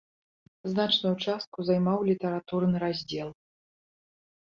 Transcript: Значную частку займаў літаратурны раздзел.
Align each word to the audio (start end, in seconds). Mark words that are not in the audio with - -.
Значную 0.71 1.11
частку 1.27 1.67
займаў 1.69 1.97
літаратурны 2.09 2.77
раздзел. 2.89 3.29